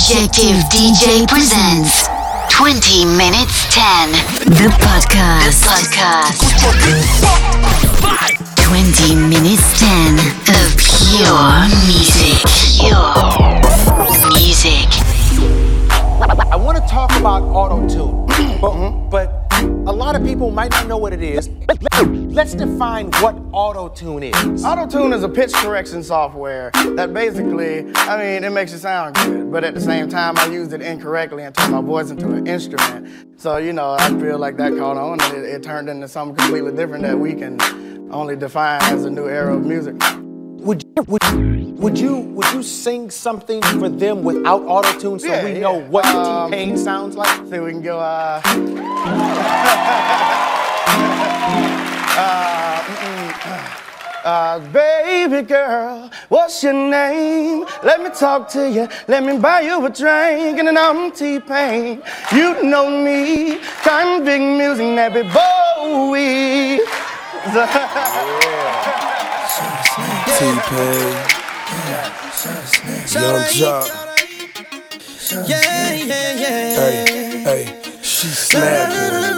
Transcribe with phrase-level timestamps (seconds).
[0.00, 2.08] Objective DJ presents
[2.48, 4.12] 20 minutes 10.
[4.48, 5.60] The podcast.
[5.60, 6.40] The podcast.
[8.56, 10.16] 20 minutes 10
[10.56, 12.40] of pure music.
[12.80, 13.12] Pure
[14.32, 14.88] music.
[16.50, 18.24] I want to talk about auto tune,
[18.58, 19.39] but, but
[19.90, 21.50] a lot of people might not know what it is.
[22.32, 24.64] Let's define what auto tune is.
[24.64, 29.16] Auto tune is a pitch correction software that basically, I mean, it makes it sound
[29.16, 32.30] good, but at the same time, I used it incorrectly and turned my voice into
[32.30, 33.40] an instrument.
[33.40, 36.36] So, you know, I feel like that caught on and it, it turned into something
[36.36, 37.60] completely different that we can
[38.12, 40.00] only define as a new era of music.
[40.60, 41.22] Would you, would,
[41.80, 45.60] would you would you sing something for them without auto tune so Yeah, we yeah.
[45.60, 47.34] know what Um, T-Pain sounds like?
[47.48, 48.42] So we can go, uh.
[52.16, 53.76] uh, mm-mm.
[54.22, 57.64] Uh, baby girl, what's your name?
[57.82, 58.86] Let me talk to you.
[59.08, 62.02] Let me buy you a drink and then I'm T-Pain.
[62.34, 66.80] You know me, convict music, Nappy Boy.
[70.38, 71.12] T-Pain,
[73.12, 73.86] Young Joc.
[75.48, 76.74] Yeah, yeah, yeah.
[76.74, 77.64] Hey, hey,
[78.02, 79.28] she snapping.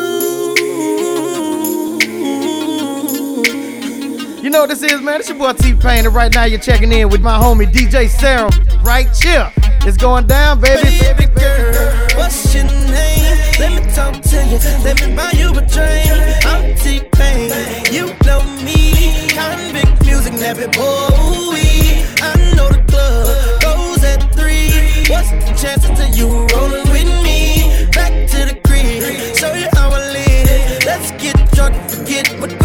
[4.43, 5.21] You know what this is, man?
[5.21, 8.09] It's your boy T Pain, and right now you're checking in with my homie DJ
[8.09, 8.53] Serom
[8.85, 9.51] right here.
[9.87, 10.99] It's going down, baby.
[11.01, 13.39] Baby girl, what's your name?
[13.59, 14.59] Let me talk to you.
[14.85, 16.45] Let me buy you a drink.
[16.47, 17.93] I'm T-Pain.
[17.93, 18.83] You know me.
[19.33, 19.92] Convict music,
[20.43, 22.03] nappy boy.
[22.21, 25.07] I know the club goes at three.
[25.09, 27.87] What's the chances of you rolling with me?
[27.93, 29.37] Back to the crib.
[29.37, 30.85] Show you how I live.
[30.85, 32.62] Let's get drunk and forget what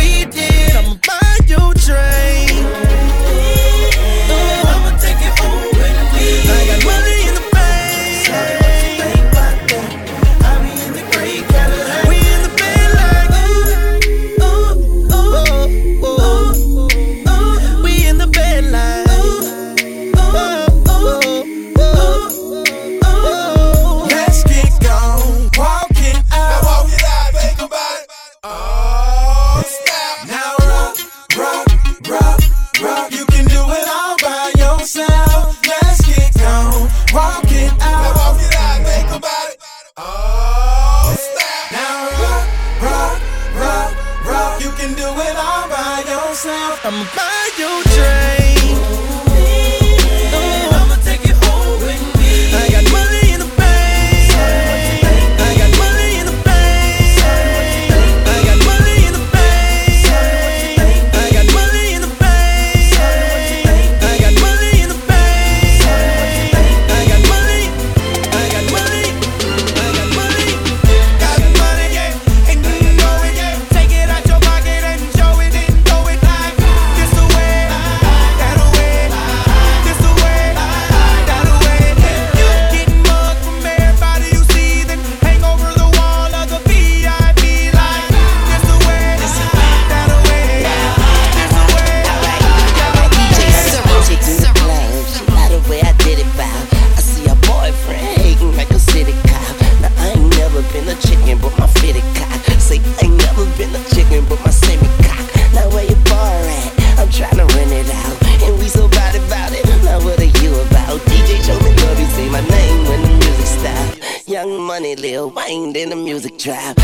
[116.37, 116.76] trap.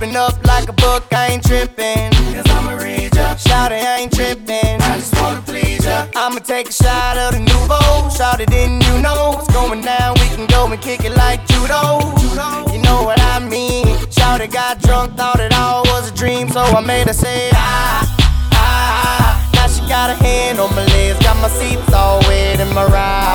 [0.00, 2.10] Open up like a book, I ain't trippin'.
[2.32, 3.36] Cause I'ma read ya.
[3.36, 4.80] Shout it, I ain't trippin'.
[4.80, 6.06] I just wanna please ya.
[6.16, 8.08] I'ma take a shot of the nouveau.
[8.08, 9.32] Shout it, didn't you know?
[9.36, 10.14] What's going down?
[10.14, 12.16] We can go and kick it like judo.
[12.72, 13.84] You know what I mean?
[14.10, 16.48] Shout it, got drunk, thought it all was a dream.
[16.48, 18.16] So I made her say, ah,
[18.52, 18.56] ah, ah.
[18.56, 19.50] ah.
[19.52, 22.86] Now she got a hand on my legs, got my seats all wet in my
[22.86, 23.29] ride.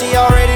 [0.00, 0.49] she already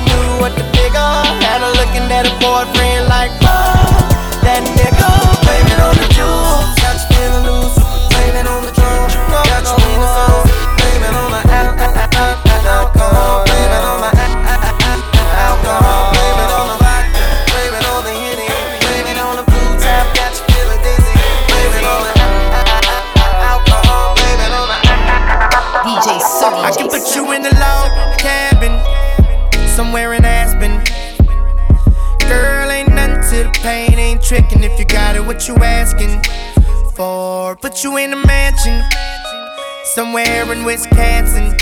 [40.75, 41.57] Wisconsin.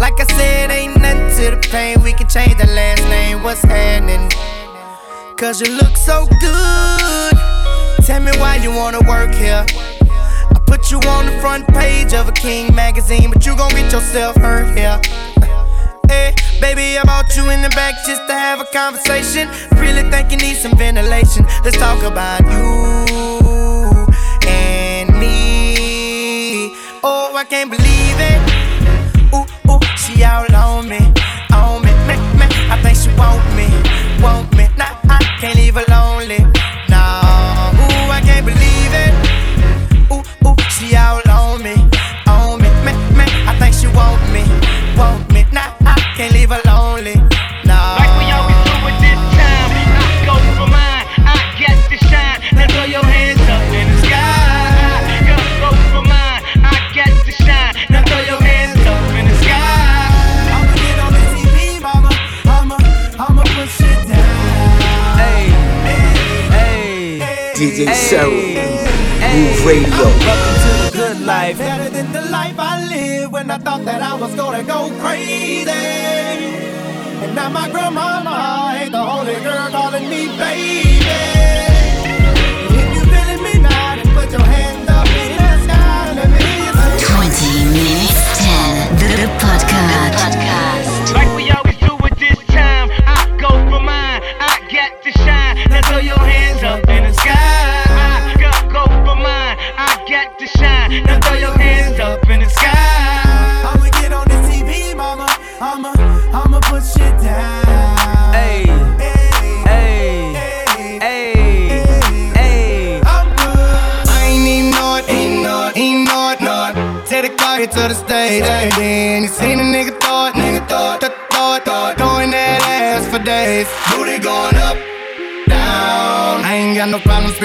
[0.00, 2.02] Like I said, ain't nothing to the pain.
[2.02, 3.44] We can change the last name.
[3.44, 4.28] What's happening?
[5.36, 7.34] Cause you look so good.
[8.04, 9.64] Tell me why you wanna work here.
[9.68, 13.92] I put you on the front page of a King magazine, but you gon' get
[13.92, 15.00] yourself hurt here.
[16.08, 19.48] Hey, baby, I bought you in the back just to have a conversation.
[19.78, 21.46] Really think you need some ventilation.
[21.62, 22.89] Let's talk about you.
[27.40, 28.38] I can't believe it.
[29.32, 30.49] Ooh, ooh, she out
[69.64, 69.90] Radio.
[69.90, 71.58] Welcome to the good life.
[71.58, 75.70] Better than the life I live when I thought that I was gonna go crazy.
[77.22, 81.04] And now my grandmama ain't the only girl calling me baby.
[82.78, 83.54] If you feeling me
[84.16, 86.14] put your hands up in the sky.
[86.96, 90.10] 20 minutes 10, the podcast.
[90.10, 90.89] The podcast.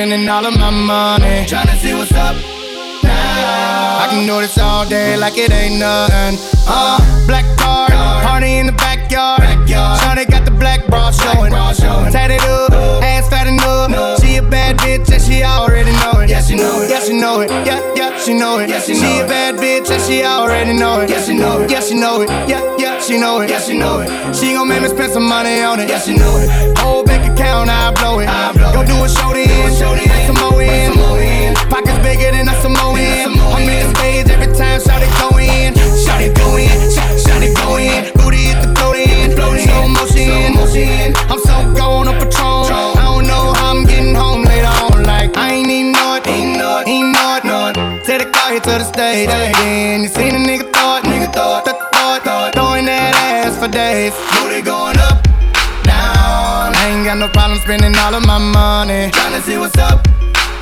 [0.05, 1.45] spending all of my money.
[1.49, 2.35] Tryna see what's up
[3.03, 4.03] now.
[4.03, 6.37] I can do this all day like it ain't nothing.
[6.67, 7.91] Uh, black card,
[8.23, 9.41] party in the backyard.
[9.65, 11.51] Shawty got the black bra showing.
[12.11, 12.71] Tatted up,
[13.01, 14.21] ass fat enough.
[14.21, 16.29] She a bad bitch and she already know it.
[16.29, 16.89] Yeah, she know it.
[16.89, 17.49] Yeah, she know it.
[17.49, 18.69] Yeah, yeah, she know it.
[18.83, 21.09] She, a bad bitch and she already know it.
[21.09, 21.71] Yeah, she know it.
[21.71, 22.29] Yeah, she know it.
[22.47, 23.49] Yeah, yeah she know it.
[23.49, 24.35] Yeah, she know it.
[24.35, 25.89] She gon' make me spend some money on it.
[25.89, 26.77] Yeah, she know it.
[26.79, 28.27] Whole bank account, I blow it.
[28.73, 31.53] Go do a show then, make some more in.
[31.69, 32.97] Pockets bigger than a Samoan.
[32.97, 35.75] I'm in the stage every time, shout it go in.
[36.01, 38.11] Shout it go in, shout, shout it go in.
[38.17, 41.13] Booty hit the float in, slow motion.
[41.29, 42.97] I'm so gone on Patron.
[42.97, 45.03] I don't know how I'm getting home later on.
[45.03, 48.05] Like I ain't even know it, ain't know it, ain't know it, it.
[48.05, 50.39] Take the car here to the stage, then you seen a
[54.11, 54.45] for.
[54.45, 55.23] Booty going up,
[55.83, 56.75] down.
[56.75, 59.11] I ain't got no problem spending all of my money.
[59.11, 60.05] Tryna see what's up.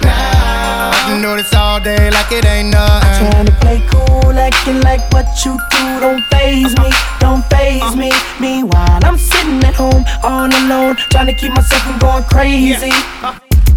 [0.03, 3.31] Now I can do this all day like it ain't nothing.
[3.31, 8.11] Trying to play cool, acting like what you do don't phase me, don't phase me.
[8.39, 12.91] Meanwhile, I'm sitting at home all alone, trying to keep myself from going crazy.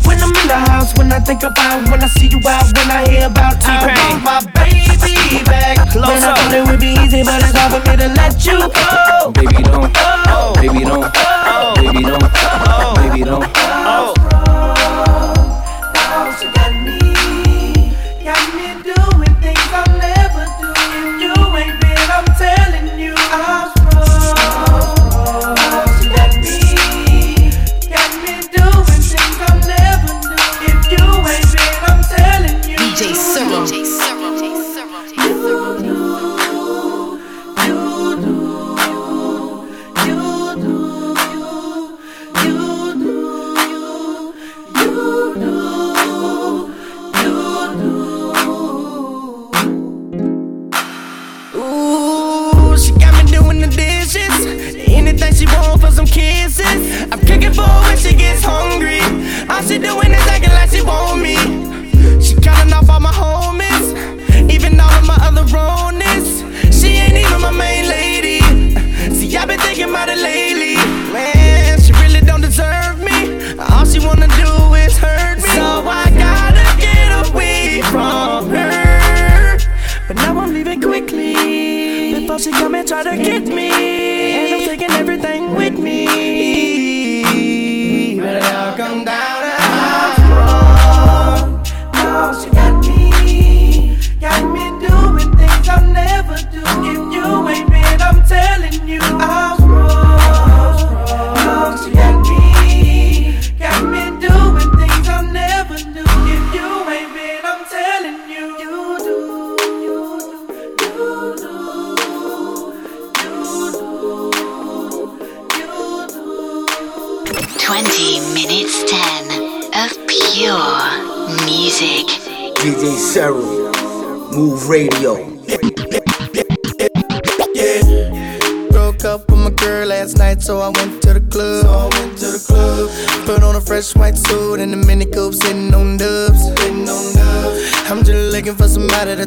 [0.06, 2.90] When I'm in the house, when I think about, when I see you out, when
[2.90, 5.76] I hear about I want my baby back.
[5.94, 8.58] Man, I thought it would be easy, but it's hard for me to let you
[8.70, 9.32] go.
[9.32, 10.54] Baby don't, oh.
[10.54, 11.74] baby don't, oh.
[11.76, 12.94] baby don't, oh.
[12.96, 13.52] baby don't.
[13.52, 14.65] Now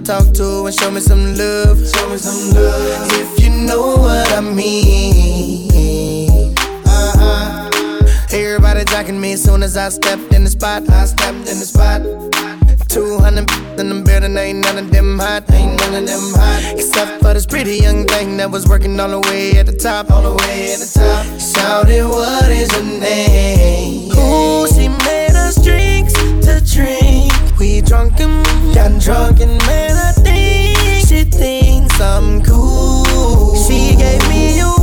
[0.10, 1.78] talk to and show me some love.
[1.88, 3.12] Show me some love.
[3.13, 5.70] If you know what I mean.
[6.58, 7.70] Uh-huh.
[8.32, 10.89] Everybody jocking me as soon as I stepped in the spot.
[10.89, 12.01] I stepped in the spot.
[12.89, 16.74] 200 in the building, ain't none of them hot, ain't none of them hot.
[16.74, 20.10] Except for this pretty young thing that was working all the way at the top,
[20.10, 21.24] all the way at the top.
[21.39, 24.12] Shouted, what is your name?
[24.18, 27.09] Ooh, she made us drinks to drink.
[27.89, 33.55] Drunk and got drunk and man, I think she thinks I'm cool.
[33.55, 34.79] She gave me a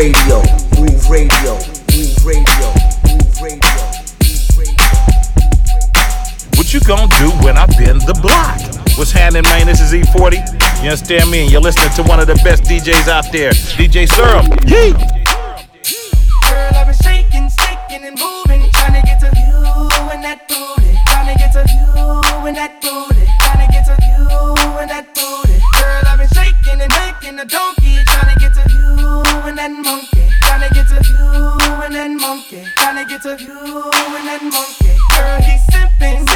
[0.00, 0.40] radio,
[0.76, 1.60] groove radio,
[1.92, 2.68] groove radio,
[3.04, 3.76] groove radio,
[4.56, 4.80] radio.
[6.56, 8.58] What you gonna do when I bend the block?
[8.96, 9.66] What's happening, man?
[9.66, 10.40] This is E40.
[10.82, 11.42] You understand me?
[11.42, 14.48] And you're listening to one of the best DJs out there, DJ Serom.
[14.70, 14.96] Yee!
[22.50, 25.56] That booty, trying to get to you and that booty.
[25.78, 27.79] Girl, I've been shaking and making, don't
[29.60, 33.60] that monkey, trying to get to you and that monkey, trying to get to you
[34.16, 34.96] and that monkey.
[35.12, 36.29] Girl, he's simping,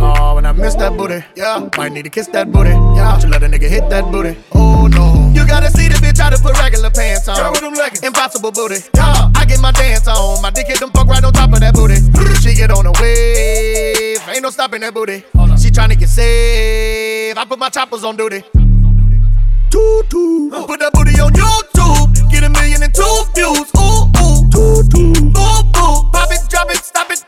[0.00, 1.68] Oh, when I miss that booty, yeah.
[1.76, 3.12] Might need to kiss that booty, yeah.
[3.12, 4.36] Don't you let a nigga hit that booty.
[4.54, 5.32] Oh no.
[5.34, 7.36] You gotta see the bitch how to put regular pants on.
[7.36, 8.02] Girl with them leggings.
[8.02, 8.76] Impossible booty.
[8.94, 9.30] Yeah.
[9.34, 10.42] I get my dance on.
[10.42, 11.96] My dick hit them fuck right on top of that booty.
[12.40, 14.20] She get on the wave.
[14.28, 15.24] Ain't no stopping that booty.
[15.60, 17.36] She tryna get safe.
[17.36, 18.42] I put my choppers on duty.
[19.70, 20.52] Toot toot.
[20.66, 22.30] Put that booty on YouTube.
[22.30, 23.70] Get a million and two views.
[23.76, 24.48] Ooh ooh.
[24.50, 25.16] Toot toot.
[25.18, 26.10] Ooh ooh.
[26.12, 27.16] Pop it, drop it, stop it, pop it.
[27.16, 27.25] If I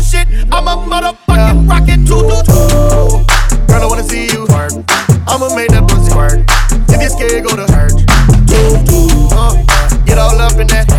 [0.00, 2.00] Your shit, I'm a motherfucking rocket.
[2.08, 3.68] Toot toot toot.
[3.68, 4.72] Girl, I wanna see you twerk.
[5.28, 6.40] I'ma make that pussy work.
[6.88, 7.92] If you're scared, go to hurt.
[8.48, 9.28] Toot toot.
[9.30, 9.60] Uh,
[10.06, 10.89] get all up in that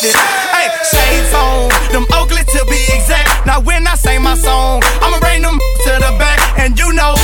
[0.00, 0.14] this.
[0.14, 3.46] Hey, shades on, them Oakley to be exact.
[3.46, 7.17] Now when I sing my song, I'ma bring them to the back, and you know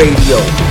[0.00, 0.69] Radio.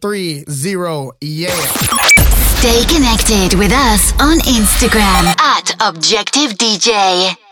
[0.00, 1.50] Three zero, Yeah.
[2.60, 7.49] Stay connected with us on Instagram at Objective DJ.